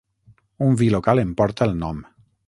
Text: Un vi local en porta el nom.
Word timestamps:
Un 0.67 0.71
vi 0.79 0.87
local 0.95 1.21
en 1.23 1.33
porta 1.41 1.67
el 1.71 1.77
nom. 1.83 2.01